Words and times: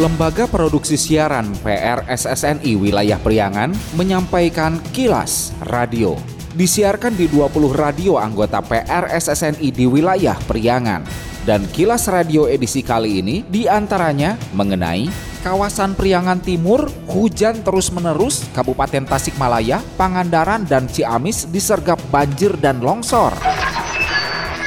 Lembaga 0.00 0.48
Produksi 0.48 0.96
Siaran 0.96 1.52
PRSSNI 1.60 2.72
Wilayah 2.72 3.20
Priangan 3.20 3.68
menyampaikan 4.00 4.80
kilas 4.96 5.52
radio. 5.68 6.16
Disiarkan 6.56 7.12
di 7.20 7.28
20 7.28 7.68
radio 7.76 8.16
anggota 8.16 8.64
PRSSNI 8.64 9.68
di 9.68 9.84
wilayah 9.84 10.40
Priangan. 10.48 11.04
Dan 11.44 11.68
kilas 11.68 12.08
radio 12.08 12.48
edisi 12.48 12.80
kali 12.80 13.20
ini 13.20 13.44
di 13.44 13.68
antaranya 13.68 14.40
mengenai 14.56 15.12
kawasan 15.44 15.92
Priangan 15.92 16.40
Timur, 16.40 16.88
hujan 17.12 17.60
terus-menerus, 17.60 18.48
Kabupaten 18.56 19.04
Tasikmalaya, 19.04 19.84
Pangandaran, 20.00 20.64
dan 20.64 20.88
Ciamis 20.88 21.44
disergap 21.52 22.00
banjir 22.08 22.56
dan 22.56 22.80
longsor. 22.80 23.36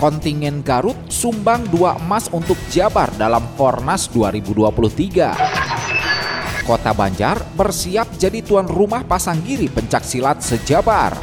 Kontingen 0.04 0.68
Garut 0.68 1.00
sumbang 1.08 1.64
dua 1.72 1.96
emas 1.96 2.28
untuk 2.28 2.60
Jabar 2.68 3.08
dalam 3.16 3.40
Fornas 3.56 4.12
2023. 4.12 6.68
Kota 6.68 6.92
Banjar 6.92 7.40
bersiap 7.56 8.12
jadi 8.20 8.44
tuan 8.44 8.68
rumah 8.68 9.08
pasanggiri 9.08 9.72
pencak 9.72 10.04
silat 10.04 10.44
sejabar. 10.44 11.16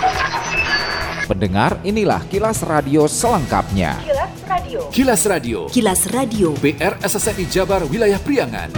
Pendengar, 1.29 1.77
inilah 1.85 2.25
kilas 2.33 2.65
radio 2.65 3.05
selengkapnya. 3.05 4.01
Kilas 4.01 4.33
Radio. 4.49 4.81
Kilas 4.89 5.29
Radio. 5.29 5.69
Kilas 5.69 6.09
Radio. 6.09 6.49
PR 6.57 6.97
SSNI 7.05 7.45
Jabar 7.53 7.85
Wilayah 7.85 8.17
Priangan. 8.25 8.73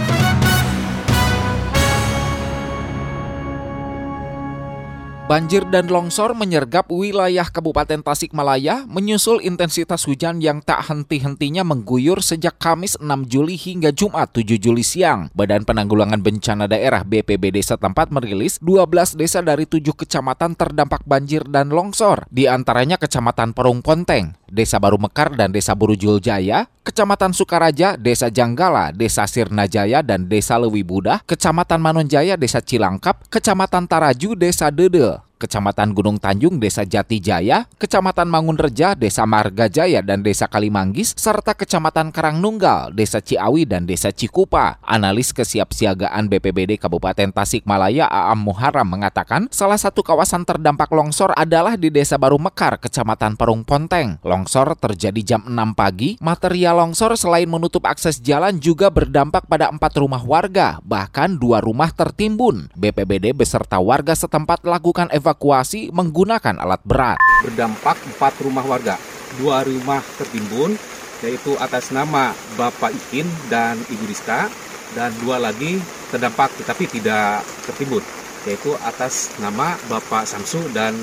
Banjir 5.23 5.63
dan 5.71 5.87
longsor 5.87 6.35
menyergap 6.35 6.91
wilayah 6.91 7.47
Kabupaten 7.47 8.03
Tasikmalaya 8.03 8.83
menyusul 8.91 9.39
intensitas 9.39 10.03
hujan 10.03 10.43
yang 10.43 10.59
tak 10.59 10.83
henti-hentinya 10.91 11.63
mengguyur 11.63 12.19
sejak 12.19 12.59
Kamis 12.59 12.99
6 12.99 13.31
Juli 13.31 13.55
hingga 13.55 13.95
Jumat 13.95 14.35
7 14.35 14.59
Juli 14.59 14.83
siang. 14.83 15.31
Badan 15.31 15.63
Penanggulangan 15.63 16.19
Bencana 16.19 16.67
Daerah 16.67 17.07
BPBD 17.07 17.63
setempat 17.63 18.11
merilis 18.11 18.59
12 18.59 19.15
desa 19.15 19.39
dari 19.39 19.63
7 19.63 19.79
kecamatan 19.95 20.59
terdampak 20.59 21.07
banjir 21.07 21.47
dan 21.47 21.71
longsor, 21.71 22.27
di 22.27 22.51
antaranya 22.51 22.99
Kecamatan 22.99 23.55
Perung 23.55 23.79
Ponteng, 23.79 24.35
Desa 24.53 24.77
Baru 24.77 25.01
Mekar 25.01 25.33
dan 25.33 25.49
Desa 25.49 25.73
Burujul 25.73 26.21
Jaya, 26.21 26.69
Kecamatan 26.85 27.33
Sukaraja, 27.33 27.97
Desa 27.97 28.29
Janggala, 28.29 28.93
Desa 28.93 29.25
Sirnajaya 29.25 30.05
dan 30.05 30.29
Desa 30.29 30.61
Lewi 30.61 30.85
Budah, 30.85 31.25
Kecamatan 31.25 31.81
Manonjaya, 31.81 32.37
Desa 32.37 32.61
Cilangkap, 32.61 33.25
Kecamatan 33.33 33.89
Taraju, 33.89 34.37
Desa 34.37 34.69
Dede, 34.69 35.17
Kecamatan 35.37 35.91
Gunung 35.91 36.17
Tanjung, 36.23 36.55
Desa 36.57 36.87
Jatijaya, 36.87 37.67
Kecamatan 37.75 38.31
Mangunreja, 38.31 38.95
Desa 38.95 39.27
Margajaya, 39.27 39.99
dan 39.99 40.23
Desa 40.23 40.47
Kalimanggis, 40.47 41.11
serta 41.19 41.51
Kecamatan 41.51 42.15
Karangnunggal, 42.15 42.95
Desa 42.95 43.19
Ciawi, 43.19 43.67
dan 43.67 43.83
Desa 43.83 44.15
Cikupa. 44.15 44.79
Analis 44.79 45.35
kesiapsiagaan 45.35 46.31
BPBD 46.31 46.79
Kabupaten 46.79 47.35
Tasikmalaya 47.35 48.07
Aam 48.07 48.39
Muharam 48.47 48.87
mengatakan 48.87 49.51
salah 49.51 49.75
satu 49.75 49.99
kawasan 49.99 50.47
terdampak 50.47 50.87
longsor 50.95 51.35
adalah 51.35 51.75
di 51.75 51.91
Desa 51.91 52.15
Baru 52.15 52.39
Mekar, 52.39 52.79
Kecamatan 52.79 53.35
Perung 53.35 53.67
Ponteng. 53.67 54.23
Longsor 54.23 54.79
terjadi 54.79 55.35
jam 55.35 55.41
6 55.43 55.75
pagi, 55.75 56.15
material 56.23 56.79
longsor 56.79 57.19
selain 57.19 57.51
menutup 57.51 57.83
akses 57.83 58.23
jalan 58.23 58.63
juga 58.63 58.87
berdampak 58.87 59.43
pada 59.51 59.67
empat 59.67 59.91
rumah 59.99 60.23
warga, 60.23 60.79
bahkan 60.87 61.35
dua 61.35 61.59
rumah 61.59 61.91
tertimbun. 61.91 62.71
BPBD 62.79 63.35
beserta 63.35 63.83
warga 63.83 64.15
setempat 64.15 64.63
lakukan 64.63 65.11
evakuasi 65.11 65.32
evakuasi 65.33 65.89
menggunakan 65.89 66.61
alat 66.61 66.85
berat. 66.85 67.17
Berdampak 67.41 67.97
empat 68.05 68.37
rumah 68.45 68.61
warga, 68.61 69.01
dua 69.41 69.65
rumah 69.65 70.05
tertimbun, 70.21 70.77
yaitu 71.25 71.57
atas 71.57 71.89
nama 71.89 72.37
Bapak 72.53 72.93
Ikin 72.93 73.25
dan 73.49 73.81
Ibu 73.89 74.05
Rizka, 74.05 74.45
dan 74.93 75.09
dua 75.25 75.41
lagi 75.41 75.81
terdampak 76.13 76.53
tetapi 76.61 76.85
tidak 76.85 77.41
tertimbun, 77.65 78.05
yaitu 78.45 78.77
atas 78.85 79.33
nama 79.41 79.73
Bapak 79.89 80.29
Samsu 80.29 80.61
dan 80.69 80.93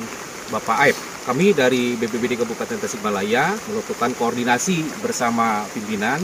Bapak 0.54 0.78
Aib. 0.86 0.96
Kami 1.26 1.52
dari 1.52 1.98
BPBD 1.98 2.38
Kabupaten 2.38 2.80
Tasikmalaya 2.80 3.52
melakukan 3.68 4.14
koordinasi 4.14 5.02
bersama 5.02 5.66
pimpinan 5.74 6.22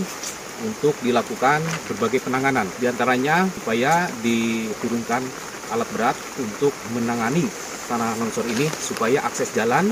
untuk 0.65 0.97
dilakukan 1.05 1.61
berbagai 1.91 2.25
penanganan. 2.25 2.65
Di 2.81 2.89
antaranya 2.89 3.45
supaya 3.51 4.09
diturunkan 4.25 5.21
alat 5.75 5.89
berat 5.93 6.17
untuk 6.39 6.73
menangani 6.97 7.45
tanah 7.87 8.19
longsor 8.19 8.47
ini 8.51 8.67
supaya 8.69 9.23
akses 9.23 9.55
jalan 9.55 9.91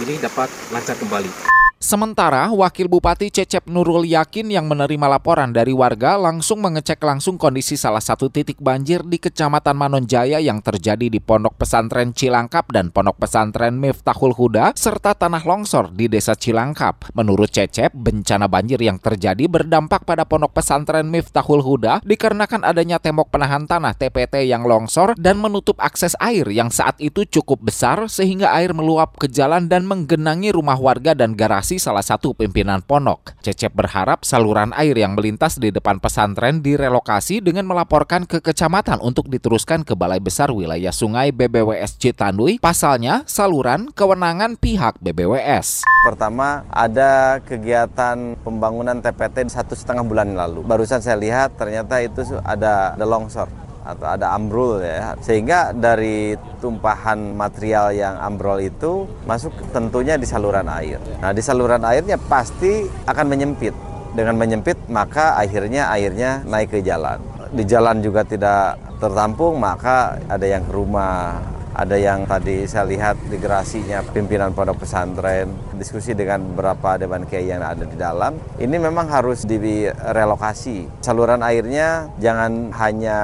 ini 0.00 0.18
dapat 0.22 0.48
lancar 0.70 0.96
kembali. 0.96 1.61
Sementara 1.92 2.48
Wakil 2.48 2.88
Bupati 2.88 3.28
Cecep 3.28 3.68
Nurul 3.68 4.08
Yakin 4.08 4.48
yang 4.48 4.64
menerima 4.64 5.12
laporan 5.12 5.52
dari 5.52 5.76
warga 5.76 6.16
langsung 6.16 6.64
mengecek 6.64 6.96
langsung 7.04 7.36
kondisi 7.36 7.76
salah 7.76 8.00
satu 8.00 8.32
titik 8.32 8.56
banjir 8.64 9.04
di 9.04 9.20
Kecamatan 9.20 9.76
Manonjaya 9.76 10.40
yang 10.40 10.64
terjadi 10.64 11.12
di 11.12 11.20
Pondok 11.20 11.60
Pesantren 11.60 12.16
Cilangkap 12.16 12.72
dan 12.72 12.88
Pondok 12.88 13.20
Pesantren 13.20 13.76
Miftahul 13.76 14.32
Huda 14.32 14.72
serta 14.72 15.12
tanah 15.12 15.44
longsor 15.44 15.92
di 15.92 16.08
Desa 16.08 16.32
Cilangkap. 16.32 17.12
Menurut 17.12 17.52
Cecep, 17.52 17.92
bencana 17.92 18.48
banjir 18.48 18.80
yang 18.80 18.96
terjadi 18.96 19.44
berdampak 19.44 20.08
pada 20.08 20.24
Pondok 20.24 20.56
Pesantren 20.56 21.12
Miftahul 21.12 21.60
Huda 21.60 22.00
dikarenakan 22.08 22.64
adanya 22.64 23.04
tembok 23.04 23.28
penahan 23.28 23.68
tanah 23.68 23.92
TPT 23.92 24.48
yang 24.48 24.64
longsor 24.64 25.12
dan 25.20 25.36
menutup 25.44 25.76
akses 25.76 26.16
air 26.24 26.48
yang 26.48 26.72
saat 26.72 26.96
itu 27.04 27.28
cukup 27.28 27.60
besar 27.68 28.08
sehingga 28.08 28.48
air 28.56 28.72
meluap 28.72 29.20
ke 29.20 29.28
jalan 29.28 29.68
dan 29.68 29.84
menggenangi 29.84 30.56
rumah 30.56 30.80
warga 30.80 31.12
dan 31.12 31.36
garasi 31.36 31.81
salah 31.82 32.06
satu 32.06 32.30
pimpinan 32.38 32.78
pondok. 32.86 33.34
Cecep 33.42 33.74
berharap 33.74 34.22
saluran 34.22 34.70
air 34.78 34.94
yang 34.94 35.18
melintas 35.18 35.58
di 35.58 35.74
depan 35.74 35.98
pesantren 35.98 36.62
direlokasi 36.62 37.42
dengan 37.42 37.66
melaporkan 37.66 38.22
ke 38.22 38.38
kecamatan 38.38 39.02
untuk 39.02 39.26
diteruskan 39.26 39.82
ke 39.82 39.98
Balai 39.98 40.22
Besar 40.22 40.54
Wilayah 40.54 40.94
Sungai 40.94 41.34
BBWS 41.34 41.98
Citandui. 41.98 42.62
Pasalnya, 42.62 43.26
saluran 43.26 43.90
kewenangan 43.90 44.54
pihak 44.54 45.02
BBWS. 45.02 45.82
Pertama, 46.06 46.62
ada 46.70 47.42
kegiatan 47.42 48.38
pembangunan 48.46 49.02
TPT 49.02 49.50
satu 49.50 49.74
setengah 49.74 50.06
bulan 50.06 50.38
lalu. 50.38 50.62
Barusan 50.62 51.02
saya 51.02 51.18
lihat 51.18 51.58
ternyata 51.58 51.98
itu 51.98 52.22
ada 52.46 52.94
longsor 53.02 53.50
atau 53.82 54.06
ada 54.06 54.30
ambrol 54.34 54.78
ya 54.78 55.18
sehingga 55.18 55.74
dari 55.74 56.38
tumpahan 56.62 57.34
material 57.34 57.90
yang 57.90 58.14
ambrol 58.22 58.62
itu 58.62 59.10
masuk 59.26 59.50
tentunya 59.74 60.14
di 60.14 60.26
saluran 60.26 60.66
air. 60.70 61.02
Nah 61.18 61.34
di 61.34 61.42
saluran 61.42 61.82
airnya 61.82 62.16
pasti 62.16 62.86
akan 63.06 63.26
menyempit. 63.26 63.74
Dengan 64.12 64.36
menyempit 64.36 64.76
maka 64.92 65.40
akhirnya 65.40 65.88
airnya 65.88 66.44
naik 66.44 66.76
ke 66.76 66.78
jalan. 66.84 67.16
Di 67.52 67.64
jalan 67.64 68.04
juga 68.04 68.22
tidak 68.22 68.76
tertampung 69.00 69.56
maka 69.58 70.20
ada 70.28 70.46
yang 70.46 70.62
ke 70.68 70.72
rumah 70.72 71.40
ada 71.82 71.98
yang 71.98 72.22
tadi 72.30 72.62
saya 72.62 72.86
lihat 72.86 73.18
di 73.26 73.34
gerasinya 73.42 74.06
pimpinan 74.14 74.54
pondok 74.54 74.86
pesantren, 74.86 75.50
diskusi 75.74 76.14
dengan 76.14 76.38
beberapa 76.54 76.94
dewan 76.94 77.26
kiai 77.26 77.50
yang 77.50 77.58
ada 77.58 77.82
di 77.82 77.98
dalam. 77.98 78.38
Ini 78.62 78.78
memang 78.78 79.10
harus 79.10 79.42
direlokasi. 79.42 81.02
Saluran 81.02 81.42
airnya 81.42 82.06
jangan 82.22 82.70
hanya 82.78 83.18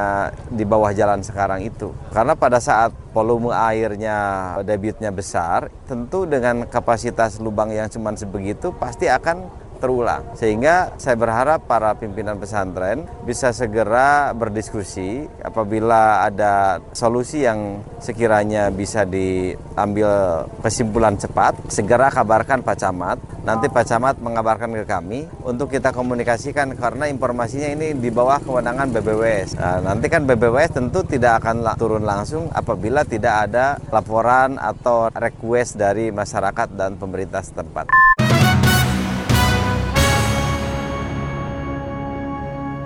di 0.51 0.67
bawah 0.67 0.91
jalan 0.91 1.23
sekarang 1.23 1.63
itu. 1.63 1.95
Karena 2.11 2.35
pada 2.35 2.59
saat 2.59 2.91
volume 3.15 3.55
airnya 3.55 4.59
debitnya 4.67 5.15
besar, 5.15 5.71
tentu 5.87 6.27
dengan 6.27 6.67
kapasitas 6.67 7.39
lubang 7.39 7.71
yang 7.71 7.87
cuma 7.87 8.11
sebegitu 8.19 8.75
pasti 8.75 9.07
akan 9.07 9.68
terulang. 9.79 10.23
Sehingga 10.35 10.99
saya 10.99 11.15
berharap 11.15 11.65
para 11.65 11.95
pimpinan 11.97 12.37
pesantren 12.37 13.07
bisa 13.25 13.55
segera 13.55 14.35
berdiskusi 14.35 15.25
apabila 15.41 16.27
ada 16.27 16.83
solusi 16.93 17.47
yang 17.47 17.81
sekiranya 18.03 18.69
bisa 18.75 19.07
diambil 19.07 20.45
kesimpulan 20.61 21.15
cepat, 21.17 21.55
segera 21.71 22.11
kabarkan 22.11 22.63
Pak 22.63 22.77
Camat. 22.79 23.19
Nanti 23.47 23.71
Pak 23.73 23.85
Camat 23.89 24.17
mengabarkan 24.21 24.77
ke 24.77 24.85
kami 24.85 25.25
untuk 25.47 25.73
kita 25.73 25.95
komunikasikan 25.95 26.77
karena 26.77 27.09
informasinya 27.09 27.73
ini 27.73 27.97
di 27.97 28.13
bawah 28.13 28.43
kewenangan 28.45 28.93
BBWS. 28.93 29.57
Nah, 29.57 29.79
nanti 29.81 30.07
kan 30.13 30.29
BBWS 30.29 30.77
tentu 30.77 31.01
tidak 31.07 31.41
akan 31.41 31.65
turun 31.81 32.05
langsung 32.05 32.53
apabila 32.53 33.07
tidak 33.09 33.49
ada 33.49 33.81
laporan 33.89 34.61
atau 34.61 35.09
request 35.15 35.81
dari 35.81 36.13
masyarakat 36.13 36.69
dan 36.77 37.01
pemerintah 37.01 37.41
setempat. 37.41 38.08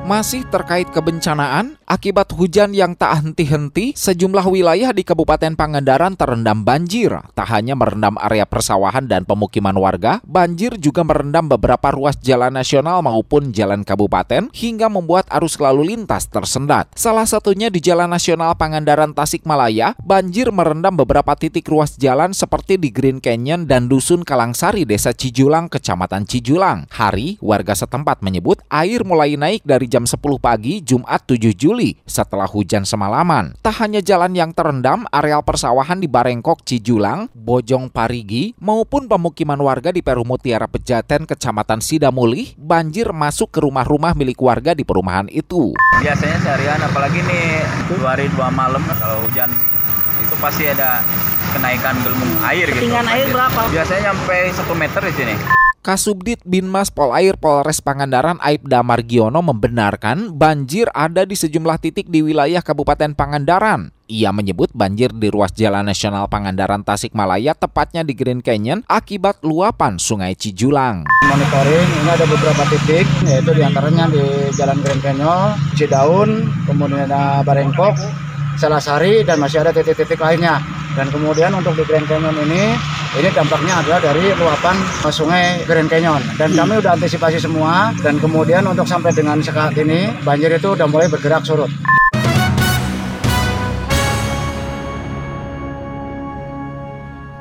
Masih 0.02 0.43
terkait 0.50 0.90
kebencanaan, 0.90 1.78
akibat 1.87 2.34
hujan 2.34 2.75
yang 2.75 2.99
tak 2.99 3.22
henti-henti, 3.22 3.94
sejumlah 3.94 4.43
wilayah 4.50 4.90
di 4.90 5.06
Kabupaten 5.06 5.54
Pangandaran 5.54 6.19
terendam 6.19 6.66
banjir. 6.66 7.22
Tak 7.38 7.46
hanya 7.46 7.78
merendam 7.78 8.19
area 8.19 8.43
persawahan 8.43 9.06
dan 9.06 9.22
pemukiman 9.22 9.78
warga, 9.78 10.19
banjir 10.26 10.75
juga 10.82 11.06
merendam 11.06 11.46
beberapa 11.46 11.94
ruas 11.94 12.19
jalan 12.19 12.50
nasional 12.50 12.99
maupun 12.99 13.54
jalan 13.54 13.87
kabupaten 13.87 14.50
hingga 14.50 14.90
membuat 14.90 15.31
arus 15.31 15.54
lalu 15.62 15.94
lintas 15.94 16.26
tersendat. 16.26 16.90
Salah 16.98 17.25
satunya 17.25 17.70
di 17.70 17.78
Jalan 17.78 18.10
Nasional 18.10 18.58
Pangandaran 18.58 19.14
Tasikmalaya, 19.14 19.94
banjir 20.02 20.50
merendam 20.50 20.98
beberapa 20.98 21.38
titik 21.38 21.70
ruas 21.70 21.94
jalan 21.94 22.34
seperti 22.34 22.75
di 22.75 22.90
Green 22.90 23.22
Canyon 23.22 23.70
dan 23.70 23.87
Dusun 23.87 24.26
Kalangsari, 24.26 24.82
Desa 24.82 25.14
Cijulang, 25.14 25.70
Kecamatan 25.70 26.26
Cijulang. 26.26 26.90
Hari, 26.90 27.38
warga 27.38 27.78
setempat 27.78 28.19
menyebut 28.26 28.58
air 28.66 29.06
mulai 29.06 29.38
naik 29.38 29.62
dari 29.62 29.92
jam 29.93 30.03
jam 30.03 30.19
10 30.19 30.43
pagi 30.43 30.83
Jumat 30.83 31.23
7 31.31 31.55
Juli 31.55 31.94
setelah 32.03 32.50
hujan 32.50 32.83
semalaman. 32.83 33.55
Tak 33.62 33.87
hanya 33.87 34.03
jalan 34.03 34.35
yang 34.35 34.50
terendam, 34.50 35.06
areal 35.15 35.47
persawahan 35.47 36.03
di 36.03 36.11
Barengkok, 36.11 36.67
Cijulang, 36.67 37.31
Bojong 37.31 37.87
Parigi, 37.87 38.59
maupun 38.59 39.06
pemukiman 39.06 39.59
warga 39.62 39.94
di 39.94 40.03
Peru 40.03 40.27
Mutiara 40.27 40.67
Pejaten, 40.67 41.23
Kecamatan 41.23 41.79
Sidamulih, 41.79 42.59
banjir 42.59 43.15
masuk 43.15 43.55
ke 43.55 43.62
rumah-rumah 43.62 44.19
milik 44.19 44.43
warga 44.43 44.75
di 44.75 44.83
perumahan 44.83 45.31
itu. 45.31 45.71
Biasanya 46.03 46.39
seharian, 46.43 46.81
apalagi 46.83 47.23
nih 47.23 47.62
dua 47.94 48.19
hari 48.19 48.27
dua 48.35 48.50
malam 48.50 48.83
kalau 48.99 49.23
hujan 49.23 49.55
itu 50.19 50.35
pasti 50.43 50.67
ada 50.67 50.99
kenaikan 51.55 51.94
gelembung 52.03 52.35
air 52.43 52.67
gitu. 52.67 52.91
Ketinggian 52.91 53.06
air 53.06 53.31
berapa? 53.31 53.61
Biasanya 53.71 54.11
sampai 54.11 54.50
satu 54.50 54.75
meter 54.75 55.03
di 55.06 55.15
sini. 55.15 55.62
Kasubdit 55.82 56.38
Binmas 56.46 56.94
Polair 56.94 57.34
Polres 57.34 57.82
Pangandaran 57.82 58.38
Aibda 58.38 58.87
Margiono 58.87 59.43
membenarkan 59.43 60.31
banjir 60.31 60.87
ada 60.94 61.26
di 61.26 61.34
sejumlah 61.34 61.82
titik 61.82 62.06
di 62.06 62.23
wilayah 62.23 62.62
Kabupaten 62.62 63.19
Pangandaran. 63.19 63.90
Ia 64.06 64.31
menyebut 64.31 64.70
banjir 64.70 65.11
di 65.11 65.26
ruas 65.26 65.50
Jalan 65.50 65.90
Nasional 65.90 66.31
Pangandaran 66.31 66.87
Tasikmalaya 66.87 67.58
tepatnya 67.58 68.06
di 68.06 68.14
Green 68.14 68.38
Canyon 68.38 68.87
akibat 68.87 69.43
luapan 69.43 69.99
Sungai 69.99 70.38
Cijulang. 70.38 71.02
Monitoring 71.26 71.88
ini 71.99 72.11
ada 72.14 72.26
beberapa 72.31 72.62
titik 72.70 73.06
yaitu 73.26 73.50
di 73.50 73.67
antaranya 73.67 74.06
di 74.06 74.55
Jalan 74.55 74.79
Green 74.87 75.02
Canyon, 75.02 75.58
Cidaun, 75.75 76.46
kemudian 76.62 77.11
ada 77.11 77.43
Barengkok, 77.43 77.99
Salasari 78.55 79.26
dan 79.26 79.43
masih 79.43 79.67
ada 79.67 79.75
titik-titik 79.75 80.23
lainnya. 80.23 80.62
Dan 80.94 81.11
kemudian 81.11 81.50
untuk 81.58 81.75
di 81.75 81.82
Grand 81.82 82.06
Canyon 82.06 82.38
ini, 82.46 82.79
ini 83.12 83.29
dampaknya 83.29 83.85
adalah 83.85 84.00
dari 84.00 84.32
luapan 84.32 84.76
sungai 85.12 85.69
Grand 85.69 85.88
Canyon. 85.88 86.23
Dan 86.41 86.56
kami 86.56 86.81
sudah 86.81 86.97
antisipasi 86.97 87.37
semua, 87.37 87.93
dan 88.00 88.17
kemudian 88.17 88.64
untuk 88.64 88.88
sampai 88.88 89.12
dengan 89.12 89.37
saat 89.44 89.76
ini, 89.76 90.09
banjir 90.25 90.49
itu 90.49 90.73
sudah 90.73 90.88
mulai 90.88 91.12
bergerak 91.12 91.44
surut. 91.44 91.69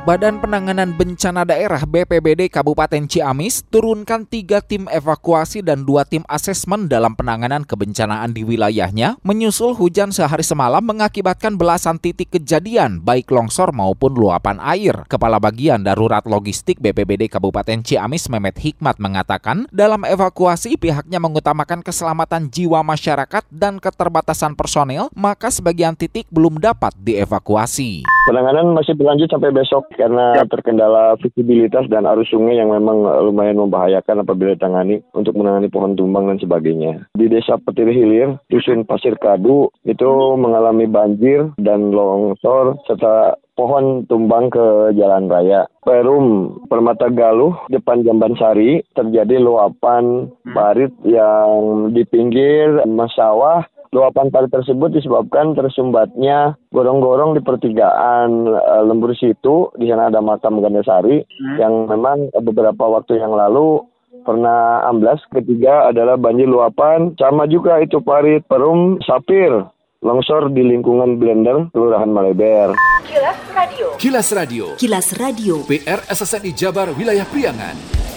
Badan 0.02 0.42
Penanganan 0.42 0.98
Bencana 0.98 1.46
Daerah 1.46 1.86
BPBD 1.86 2.50
Kabupaten 2.50 3.06
Ciamis 3.06 3.62
turunkan 3.70 4.26
tiga 4.26 4.58
tim 4.58 4.90
evakuasi 4.90 5.62
dan 5.62 5.86
dua 5.86 6.10
tim 6.10 6.26
asesmen 6.26 6.90
dalam 6.90 7.14
penanganan 7.14 7.62
kebencanaan 7.62 8.34
di 8.34 8.42
wilayahnya, 8.42 9.22
menyusul 9.22 9.78
hujan 9.78 10.10
sehari 10.10 10.42
semalam 10.42 10.82
mengakibatkan 10.82 11.54
belasan 11.54 12.02
titik 12.02 12.34
kejadian, 12.34 12.98
baik 13.06 13.30
longsor 13.30 13.78
maupun 13.78 14.18
luapan 14.18 14.58
air. 14.74 15.06
Kepala 15.06 15.38
Bagian 15.38 15.86
Darurat 15.86 16.26
Logistik 16.26 16.82
BPBD 16.82 17.30
Kabupaten 17.30 17.86
Ciamis 17.86 18.26
Mehmet 18.26 18.58
Hikmat 18.58 18.98
mengatakan, 18.98 19.70
dalam 19.70 20.02
evakuasi 20.02 20.82
pihaknya 20.82 21.22
mengutamakan 21.22 21.86
keselamatan 21.86 22.50
jiwa 22.50 22.82
masyarakat 22.82 23.46
dan 23.54 23.78
keterbatasan 23.78 24.58
personel, 24.58 25.14
maka 25.14 25.54
sebagian 25.54 25.94
titik 25.94 26.26
belum 26.34 26.58
dapat 26.58 26.98
dievakuasi. 26.98 28.02
Penanganan 28.26 28.74
masih 28.74 28.98
berlanjut 28.98 29.30
sampai 29.30 29.54
besok 29.54 29.91
karena 29.96 30.44
terkendala 30.48 31.16
visibilitas 31.20 31.88
dan 31.88 32.08
arus 32.08 32.32
sungai 32.32 32.58
yang 32.58 32.72
memang 32.72 33.04
lumayan 33.28 33.60
membahayakan 33.60 34.24
apabila 34.24 34.56
ditangani 34.56 35.04
untuk 35.16 35.36
menangani 35.36 35.68
pohon 35.68 35.94
tumbang 35.96 36.28
dan 36.32 36.38
sebagainya. 36.40 37.08
Di 37.16 37.28
Desa 37.28 37.60
Petir 37.62 37.90
Hilir, 37.92 38.40
Dusun 38.48 38.88
Pasir 38.88 39.16
Kadu 39.20 39.72
itu 39.84 40.12
mengalami 40.40 40.88
banjir 40.88 41.52
dan 41.60 41.92
longsor 41.92 42.80
serta 42.88 43.38
pohon 43.56 44.08
tumbang 44.10 44.50
ke 44.50 44.96
jalan 44.98 45.30
raya. 45.30 45.68
Perum 45.86 46.58
Permata 46.66 47.12
Galuh 47.14 47.54
depan 47.70 48.02
Jamban 48.02 48.34
Sari 48.40 48.82
terjadi 48.98 49.38
luapan 49.38 50.30
parit 50.50 50.94
yang 51.06 51.90
di 51.94 52.02
pinggir 52.08 52.82
sawah 53.12 53.66
Luapan 53.92 54.32
parit 54.32 54.48
tersebut 54.48 54.96
disebabkan 54.96 55.52
tersumbatnya 55.52 56.56
gorong-gorong 56.72 57.36
di 57.36 57.44
pertigaan 57.44 58.48
uh, 58.48 58.88
Lembur 58.88 59.12
Situ. 59.12 59.68
Di 59.76 59.92
sana 59.92 60.08
ada 60.08 60.24
makam 60.24 60.64
Gandasari 60.64 61.20
hmm. 61.20 61.58
yang 61.60 61.92
memang 61.92 62.32
beberapa 62.40 62.88
waktu 62.88 63.20
yang 63.20 63.36
lalu 63.36 63.84
pernah 64.24 64.88
amblas. 64.88 65.20
Ketiga 65.28 65.92
adalah 65.92 66.16
banjir 66.16 66.48
luapan. 66.48 67.20
Sama 67.20 67.52
juga 67.52 67.84
itu 67.84 68.00
parit 68.00 68.48
Perum 68.48 69.04
Sapir 69.04 69.60
longsor 70.02 70.50
di 70.50 70.66
lingkungan 70.66 71.22
Blender, 71.22 71.70
Kelurahan 71.76 72.10
Maleber. 72.10 72.74
Kilas 73.06 73.40
Radio. 73.54 73.88
Kilas 74.02 74.28
Radio. 74.34 74.66
Kilas 74.80 75.08
Radio. 75.20 75.56
PR 75.70 76.02
SSNI 76.10 76.52
Jabar 76.58 76.90
Wilayah 76.98 77.28
Priangan. 77.30 78.11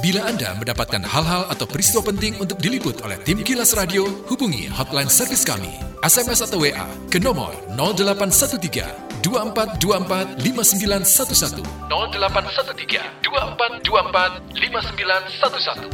Bila 0.00 0.24
Anda 0.24 0.56
mendapatkan 0.56 1.04
hal-hal 1.04 1.44
atau 1.52 1.68
peristiwa 1.68 2.00
penting 2.00 2.32
untuk 2.40 2.56
diliput 2.56 3.04
oleh 3.04 3.20
tim 3.20 3.44
Kilas 3.44 3.76
Radio, 3.76 4.08
hubungi 4.32 4.64
hotline 4.72 5.12
servis 5.12 5.44
kami, 5.44 5.68
SMS 6.00 6.40
atau 6.40 6.56
WA 6.56 6.88
ke 7.12 7.20
nomor 7.20 7.52
0813 7.76 9.20
2424 9.20 10.40
5911 10.40 11.68
0813 11.92 13.28
2424 13.28 14.40
5911 14.56 15.92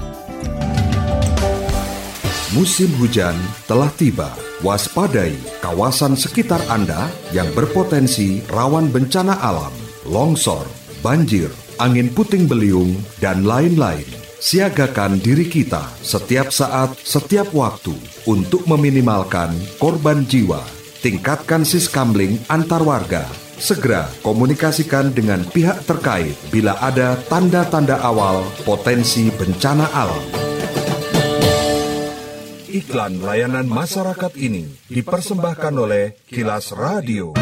Musim 2.55 2.87
hujan 3.03 3.35
telah 3.67 3.91
tiba. 3.99 4.31
Waspadai 4.63 5.35
kawasan 5.59 6.15
sekitar 6.15 6.63
Anda 6.71 7.11
yang 7.35 7.51
berpotensi 7.59 8.47
rawan 8.55 8.87
bencana 8.95 9.35
alam, 9.43 9.75
longsor, 10.07 10.63
banjir, 11.03 11.51
angin 11.77 12.09
puting 12.13 12.49
beliung, 12.49 12.97
dan 13.21 13.45
lain-lain. 13.45 14.07
Siagakan 14.37 15.19
diri 15.19 15.49
kita 15.49 15.89
setiap 16.05 16.53
saat, 16.53 16.93
setiap 17.01 17.51
waktu 17.57 17.97
untuk 18.29 18.69
meminimalkan 18.69 19.57
korban 19.81 20.29
jiwa. 20.29 20.61
Tingkatkan 21.01 21.65
siskamling 21.65 22.39
antar 22.53 22.85
warga. 22.85 23.25
Segera 23.57 24.05
komunikasikan 24.21 25.17
dengan 25.17 25.41
pihak 25.49 25.89
terkait 25.89 26.37
bila 26.53 26.77
ada 26.77 27.17
tanda-tanda 27.33 27.97
awal 28.05 28.45
potensi 28.69 29.33
bencana 29.33 29.89
alam. 29.97 30.47
Iklan 32.69 33.25
layanan 33.25 33.65
masyarakat 33.65 34.37
ini 34.37 34.69
dipersembahkan 34.93 35.75
oleh 35.81 36.21
Kilas 36.29 36.77
Radio. 36.77 37.33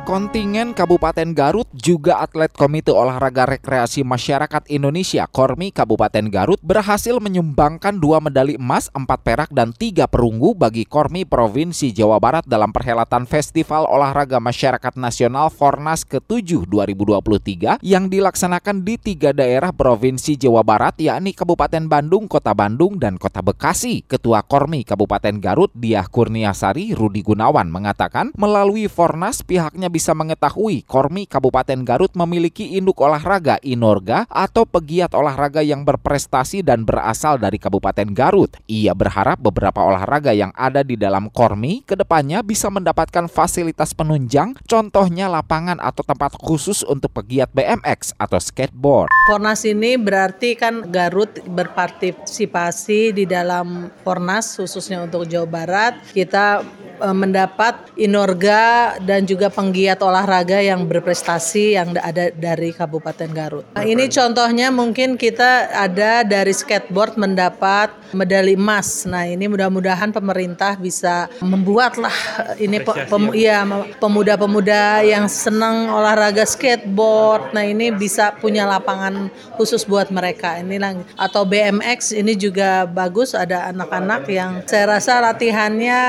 Kontingen 0.00 0.72
Kabupaten 0.72 1.36
Garut 1.36 1.68
juga 1.76 2.24
atlet 2.24 2.48
Komite 2.56 2.88
Olahraga 2.88 3.44
Rekreasi 3.44 4.00
Masyarakat 4.00 4.64
Indonesia 4.72 5.28
Kormi 5.28 5.68
Kabupaten 5.68 6.24
Garut 6.32 6.56
berhasil 6.64 7.12
menyumbangkan 7.20 8.00
dua 8.00 8.16
medali 8.16 8.56
emas, 8.56 8.88
empat 8.96 9.20
perak 9.20 9.50
dan 9.52 9.76
tiga 9.76 10.08
perunggu 10.08 10.56
bagi 10.56 10.88
Kormi 10.88 11.28
Provinsi 11.28 11.92
Jawa 11.92 12.16
Barat 12.16 12.48
dalam 12.48 12.72
perhelatan 12.72 13.28
Festival 13.28 13.84
Olahraga 13.92 14.40
Masyarakat 14.40 14.96
Nasional 14.96 15.52
Fornas 15.52 16.08
ke-7 16.08 16.64
2023 16.64 17.84
yang 17.84 18.08
dilaksanakan 18.08 18.80
di 18.80 18.96
tiga 18.96 19.36
daerah 19.36 19.68
Provinsi 19.68 20.40
Jawa 20.40 20.64
Barat 20.64 20.96
yakni 20.96 21.36
Kabupaten 21.36 21.84
Bandung, 21.92 22.24
Kota 22.24 22.56
Bandung, 22.56 22.96
dan 22.96 23.20
Kota 23.20 23.44
Bekasi. 23.44 24.08
Ketua 24.08 24.40
Kormi 24.48 24.80
Kabupaten 24.80 25.36
Garut 25.44 25.68
Diah 25.76 26.08
Kurniasari 26.08 26.96
Rudi 26.96 27.20
Gunawan 27.20 27.68
mengatakan 27.68 28.32
melalui 28.40 28.88
Fornas 28.88 29.44
pihaknya 29.44 29.89
bisa 29.90 30.14
mengetahui 30.14 30.86
Kormi 30.86 31.26
Kabupaten 31.26 31.82
Garut 31.82 32.14
memiliki 32.14 32.78
induk 32.78 33.02
olahraga 33.02 33.58
Inorga 33.60 34.24
atau 34.30 34.62
pegiat 34.62 35.12
olahraga 35.18 35.60
yang 35.60 35.82
berprestasi 35.82 36.62
dan 36.62 36.86
berasal 36.86 37.36
dari 37.36 37.58
Kabupaten 37.58 38.14
Garut. 38.14 38.54
Ia 38.70 38.94
berharap 38.94 39.42
beberapa 39.42 39.82
olahraga 39.82 40.30
yang 40.30 40.54
ada 40.54 40.86
di 40.86 40.94
dalam 40.94 41.26
Kormi 41.28 41.82
ke 41.82 41.98
depannya 41.98 42.46
bisa 42.46 42.70
mendapatkan 42.70 43.26
fasilitas 43.26 43.90
penunjang, 43.92 44.54
contohnya 44.70 45.26
lapangan 45.26 45.82
atau 45.82 46.06
tempat 46.06 46.38
khusus 46.38 46.86
untuk 46.86 47.10
pegiat 47.10 47.50
BMX 47.50 48.14
atau 48.14 48.38
skateboard. 48.38 49.10
Fornas 49.26 49.66
ini 49.66 49.98
berarti 49.98 50.54
kan 50.54 50.86
Garut 50.94 51.42
berpartisipasi 51.42 53.10
di 53.16 53.24
dalam 53.26 53.90
Fornas 54.06 54.54
khususnya 54.54 55.02
untuk 55.02 55.26
Jawa 55.26 55.48
Barat. 55.50 55.92
Kita 56.14 56.62
mendapat 57.00 57.92
Inorga 57.96 58.96
dan 59.00 59.24
juga 59.24 59.48
penggiat 59.48 60.00
olahraga 60.00 60.60
yang 60.60 60.84
berprestasi 60.88 61.76
yang 61.76 61.96
ada 61.96 62.32
dari 62.32 62.72
Kabupaten 62.72 63.30
Garut. 63.32 63.64
Nah, 63.76 63.84
ini 63.84 64.08
contohnya 64.08 64.72
mungkin 64.72 65.16
kita 65.16 65.68
ada 65.72 66.24
dari 66.24 66.52
skateboard 66.52 67.16
mendapat 67.20 67.92
medali 68.12 68.58
emas. 68.58 69.04
Nah, 69.06 69.24
ini 69.26 69.46
mudah-mudahan 69.46 70.10
pemerintah 70.10 70.76
bisa 70.76 71.28
membuatlah 71.40 72.14
ini 72.56 72.80
pem, 72.82 73.24
ya 73.36 73.64
pemuda-pemuda 74.00 75.04
yang 75.06 75.28
senang 75.30 75.92
olahraga 75.92 76.44
skateboard. 76.44 77.52
Nah, 77.54 77.64
ini 77.64 77.92
bisa 77.94 78.34
punya 78.36 78.66
lapangan 78.66 79.28
khusus 79.56 79.84
buat 79.84 80.08
mereka. 80.12 80.58
Ini 80.58 80.80
atau 81.16 81.44
BMX 81.44 82.16
ini 82.16 82.34
juga 82.34 82.88
bagus 82.88 83.36
ada 83.36 83.70
anak-anak 83.70 84.26
yang 84.28 84.64
saya 84.66 84.98
rasa 84.98 85.20
latihannya 85.20 86.00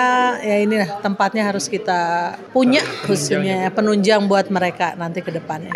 ya 0.42 0.56
ini 0.64 0.81
tempatnya 1.02 1.48
harus 1.48 1.66
kita 1.72 2.36
punya 2.52 2.82
khususnya 3.08 3.72
penunjang 3.72 4.26
buat 4.28 4.48
mereka 4.52 4.94
nanti 5.00 5.24
ke 5.24 5.32
depannya. 5.34 5.74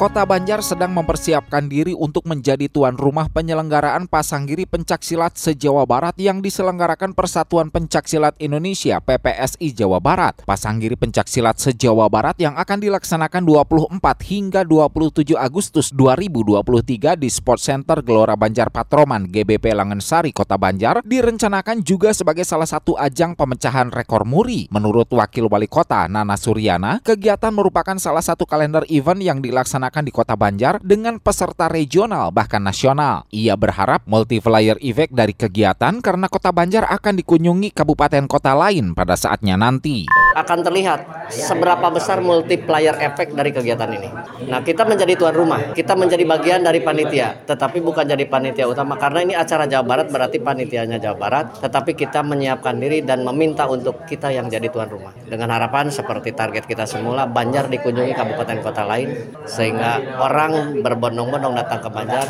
Kota 0.00 0.24
Banjar 0.24 0.64
sedang 0.64 0.96
mempersiapkan 0.96 1.68
diri 1.68 1.92
untuk 1.92 2.24
menjadi 2.24 2.72
tuan 2.72 2.96
rumah 2.96 3.28
penyelenggaraan 3.28 4.08
Pasanggiri 4.08 4.64
Pencaksilat 4.64 5.36
se-Jawa 5.36 5.84
Barat 5.84 6.16
yang 6.16 6.40
diselenggarakan 6.40 7.12
Persatuan 7.12 7.68
Pencaksilat 7.68 8.32
Indonesia 8.40 8.96
PPSI 9.04 9.76
Jawa 9.76 10.00
Barat. 10.00 10.40
Pasanggiri 10.48 10.96
Pencaksilat 10.96 11.60
se-Jawa 11.60 12.08
Barat 12.08 12.40
yang 12.40 12.56
akan 12.56 12.80
dilaksanakan 12.80 13.44
24 13.44 14.00
hingga 14.24 14.64
27 14.64 15.36
Agustus 15.36 15.92
2023 15.92 17.20
di 17.20 17.28
Sport 17.28 17.60
Center 17.60 18.00
Gelora 18.00 18.40
Banjar 18.40 18.72
Patroman 18.72 19.28
GBP 19.28 19.76
Langensari 19.76 20.32
Kota 20.32 20.56
Banjar 20.56 21.04
direncanakan 21.04 21.84
juga 21.84 22.16
sebagai 22.16 22.48
salah 22.48 22.64
satu 22.64 22.96
ajang 22.96 23.36
pemecahan 23.36 23.92
rekor 23.92 24.24
muri. 24.24 24.64
Menurut 24.72 25.12
Wakil 25.12 25.44
Wali 25.44 25.68
Kota 25.68 26.08
Nana 26.08 26.40
Suryana, 26.40 27.04
kegiatan 27.04 27.52
merupakan 27.52 28.00
salah 28.00 28.24
satu 28.24 28.48
kalender 28.48 28.88
event 28.88 29.20
yang 29.20 29.44
dilaksanakan 29.44 29.89
dilaksanakan 29.90 30.06
di 30.06 30.12
Kota 30.14 30.34
Banjar 30.38 30.74
dengan 30.80 31.18
peserta 31.18 31.66
regional 31.66 32.30
bahkan 32.30 32.62
nasional. 32.62 33.26
Ia 33.34 33.58
berharap 33.58 34.06
multiplier 34.06 34.78
effect 34.78 35.10
dari 35.12 35.34
kegiatan 35.34 35.98
karena 35.98 36.30
Kota 36.30 36.54
Banjar 36.54 36.86
akan 36.86 37.18
dikunjungi 37.18 37.74
kabupaten 37.74 38.30
kota 38.30 38.54
lain 38.54 38.94
pada 38.94 39.18
saatnya 39.18 39.58
nanti. 39.58 40.06
Akan 40.40 40.64
terlihat 40.64 41.28
seberapa 41.28 41.92
besar 41.92 42.24
multiplier 42.24 42.96
efek 42.96 43.36
dari 43.36 43.52
kegiatan 43.52 43.92
ini. 43.92 44.08
Nah, 44.48 44.64
kita 44.64 44.88
menjadi 44.88 45.14
tuan 45.20 45.36
rumah, 45.36 45.60
kita 45.76 45.92
menjadi 45.92 46.24
bagian 46.24 46.64
dari 46.64 46.80
panitia, 46.80 47.44
tetapi 47.44 47.84
bukan 47.84 48.08
jadi 48.08 48.24
panitia 48.24 48.64
utama 48.64 48.96
karena 48.96 49.20
ini 49.20 49.34
acara 49.36 49.68
Jawa 49.68 49.84
Barat 49.84 50.06
berarti 50.08 50.40
panitianya 50.40 50.96
Jawa 50.96 51.16
Barat, 51.20 51.46
tetapi 51.60 51.92
kita 51.92 52.24
menyiapkan 52.24 52.80
diri 52.80 53.04
dan 53.04 53.20
meminta 53.20 53.68
untuk 53.68 54.08
kita 54.08 54.32
yang 54.32 54.48
jadi 54.48 54.72
tuan 54.72 54.88
rumah. 54.88 55.12
Dengan 55.28 55.52
harapan 55.52 55.92
seperti 55.92 56.32
target 56.32 56.64
kita 56.64 56.88
semula 56.88 57.28
Banjar 57.28 57.68
dikunjungi 57.68 58.16
kabupaten 58.16 58.58
kota 58.64 58.82
lain 58.88 59.36
sehingga 59.44 60.00
orang 60.18 60.80
berbondong-bondong 60.80 61.54
datang 61.54 61.84
ke 61.84 61.90
Banjar 61.92 62.26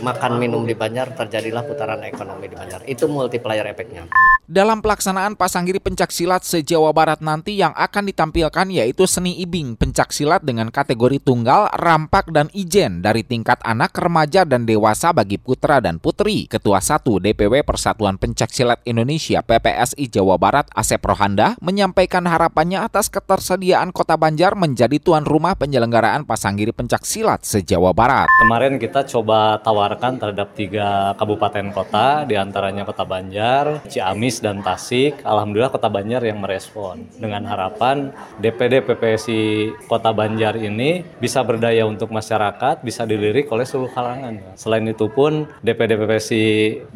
makan 0.00 0.40
minum 0.40 0.64
di 0.64 0.72
Banjar 0.72 1.12
terjadilah 1.12 1.66
putaran 1.68 2.00
ekonomi 2.06 2.48
di 2.48 2.56
Banjar. 2.56 2.80
Itu 2.88 3.10
multiplier 3.10 3.68
efeknya. 3.68 4.08
Dalam 4.52 4.84
pelaksanaan 4.84 5.38
pasanggiri 5.38 5.80
pencaksilat 5.80 6.44
se-Jawa 6.44 6.92
Barat 6.92 7.24
nanti 7.24 7.56
yang 7.56 7.72
akan 7.72 8.10
ditampilkan 8.10 8.68
yaitu 8.68 9.08
seni 9.08 9.40
ibing 9.40 9.80
pencaksilat 9.80 10.44
dengan 10.44 10.68
kategori 10.68 11.24
tunggal, 11.24 11.72
rampak, 11.72 12.28
dan 12.34 12.52
ijen 12.52 13.00
dari 13.00 13.24
tingkat 13.24 13.62
anak, 13.64 13.96
remaja, 13.96 14.44
dan 14.44 14.68
dewasa 14.68 15.14
bagi 15.16 15.40
putra 15.40 15.80
dan 15.80 16.02
putri. 16.02 16.50
Ketua 16.50 16.84
1 16.84 17.00
DPW 17.00 17.64
Persatuan 17.64 18.20
Pencaksilat 18.20 18.84
Indonesia 18.84 19.40
PPSI 19.40 20.10
Jawa 20.12 20.36
Barat 20.36 20.68
Asep 20.76 21.00
Rohanda 21.00 21.56
menyampaikan 21.64 22.28
harapannya 22.28 22.84
atas 22.84 23.08
ketersediaan 23.08 23.88
Kota 23.88 24.20
Banjar 24.20 24.52
menjadi 24.52 25.00
tuan 25.00 25.24
rumah 25.24 25.56
penyelenggaraan 25.56 26.28
pasanggiri 26.28 26.76
pencaksilat 26.76 27.46
se-Jawa 27.46 27.96
Barat. 27.96 28.28
Kemarin 28.44 28.76
kita 28.76 29.06
coba 29.08 29.62
tawar 29.64 29.91
ditawarkan 29.92 30.16
terhadap 30.16 30.48
tiga 30.56 31.12
kabupaten 31.20 31.68
kota, 31.68 32.24
di 32.24 32.32
antaranya 32.40 32.88
Kota 32.88 33.04
Banjar, 33.04 33.84
Ciamis, 33.92 34.40
dan 34.40 34.64
Tasik. 34.64 35.20
Alhamdulillah 35.20 35.68
Kota 35.68 35.92
Banjar 35.92 36.24
yang 36.24 36.40
merespon. 36.40 37.04
Dengan 37.20 37.44
harapan 37.44 38.08
DPD 38.40 38.80
PPSI 38.88 39.40
Kota 39.84 40.16
Banjar 40.16 40.56
ini 40.56 41.04
bisa 41.20 41.44
berdaya 41.44 41.84
untuk 41.84 42.08
masyarakat, 42.08 42.80
bisa 42.80 43.04
dilirik 43.04 43.52
oleh 43.52 43.68
seluruh 43.68 43.92
kalangan. 43.92 44.40
Selain 44.56 44.88
itu 44.88 45.12
pun 45.12 45.44
DPD 45.60 46.00
PPSI 46.00 46.44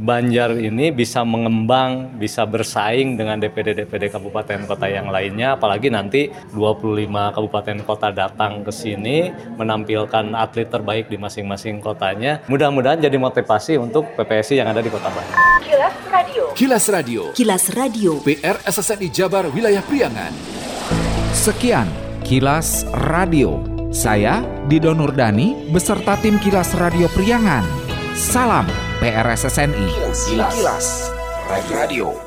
Banjar 0.00 0.56
ini 0.56 0.88
bisa 0.88 1.20
mengembang, 1.20 2.16
bisa 2.16 2.48
bersaing 2.48 3.20
dengan 3.20 3.36
DPD-DPD 3.36 4.08
kabupaten 4.08 4.64
kota 4.64 4.88
yang 4.88 5.12
lainnya, 5.12 5.60
apalagi 5.60 5.92
nanti 5.92 6.32
25 6.56 7.36
kabupaten 7.36 7.78
kota 7.84 8.08
datang 8.08 8.64
ke 8.64 8.72
sini 8.72 9.28
menampilkan 9.60 10.32
atlet 10.32 10.72
terbaik 10.72 11.12
di 11.12 11.20
masing-masing 11.20 11.84
kotanya. 11.84 12.40
Mudah 12.48 12.72
mudah-mudahan 12.76 13.08
jadi 13.08 13.16
motivasi 13.16 13.80
untuk 13.80 14.04
PPSI 14.20 14.60
yang 14.60 14.68
ada 14.68 14.84
di 14.84 14.92
Kota 14.92 15.08
Bandung. 15.08 15.32
Kilas 15.64 15.96
Radio. 16.12 16.44
Kilas 16.52 16.84
Radio. 16.92 17.22
Kilas 17.32 17.64
Radio. 17.72 18.12
PR 18.20 18.60
SSNI 18.68 19.08
Jabar 19.08 19.48
Wilayah 19.48 19.80
Priangan. 19.80 20.32
Sekian 21.32 21.88
Kilas 22.20 22.84
Radio. 23.08 23.64
Saya 23.96 24.44
Dido 24.68 24.92
Nurdani 24.92 25.72
beserta 25.72 26.20
tim 26.20 26.36
Kilas 26.36 26.76
Radio 26.76 27.08
Priangan. 27.16 27.64
Salam 28.12 28.68
PRSSNI. 29.00 29.88
Kilas, 29.88 30.20
Kilas. 30.28 30.52
Kilas. 30.60 30.86
Radio. 31.72 32.25